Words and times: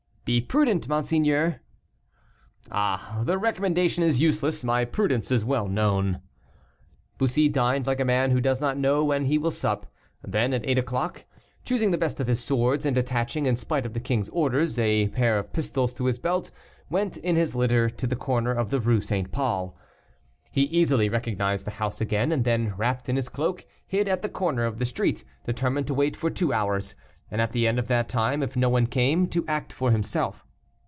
"Be 0.23 0.39
prudent, 0.39 0.87
monseigneur." 0.87 1.59
"Ah! 2.71 3.21
the 3.25 3.37
recommendation 3.39 4.01
is 4.03 4.21
useless, 4.21 4.63
my 4.63 4.85
prudence 4.85 5.29
is 5.31 5.43
well 5.43 5.67
known." 5.67 6.21
Bussy 7.17 7.49
dined 7.49 7.85
like 7.87 7.99
a 7.99 8.05
man 8.05 8.29
who 8.31 8.39
does 8.39 8.61
not 8.61 8.77
know 8.77 9.03
when 9.03 9.25
he 9.25 9.37
will 9.39 9.49
sup, 9.51 9.87
then, 10.23 10.53
at 10.53 10.65
eight 10.65 10.77
o'clock, 10.77 11.25
choosing 11.65 11.89
the 11.91 11.97
best 11.97 12.19
of 12.21 12.27
his 12.27 12.39
swords, 12.39 12.85
and 12.85 12.97
attaching, 12.99 13.45
in 13.47 13.57
spite 13.57 13.85
of 13.85 13.93
the 13.93 13.99
king's 13.99 14.29
orders, 14.29 14.77
a 14.79 15.07
pair 15.09 15.37
of 15.39 15.51
pistols 15.51 15.93
to 15.95 16.05
his 16.05 16.19
belt, 16.19 16.49
went 16.89 17.17
in 17.17 17.35
his 17.35 17.55
litter 17.55 17.89
to 17.89 18.05
the 18.07 18.15
corner 18.15 18.51
of 18.53 18.69
the 18.69 18.79
Rue 18.79 19.01
St. 19.01 19.31
Paul. 19.33 19.75
He 20.51 20.61
easily 20.65 21.09
recognized 21.09 21.65
the 21.65 21.71
house 21.71 21.99
again, 21.99 22.31
and 22.31 22.45
then, 22.45 22.75
wrapped 22.77 23.09
in 23.09 23.15
his 23.17 23.27
cloak, 23.27 23.65
hid 23.87 24.07
at 24.07 24.21
the 24.21 24.29
corner 24.29 24.63
of 24.65 24.77
the 24.77 24.85
street, 24.85 25.25
determined 25.45 25.87
to 25.87 25.95
wait 25.95 26.15
for 26.15 26.29
two 26.29 26.53
hours, 26.53 26.95
and 27.33 27.39
at 27.39 27.53
the 27.53 27.65
end 27.65 27.79
of 27.79 27.87
that 27.87 28.09
time, 28.09 28.43
if 28.43 28.57
no 28.57 28.67
one 28.67 28.85
came, 28.85 29.25
to 29.25 29.47
act 29.47 29.71
for 29.71 29.89
himself. 29.91 30.45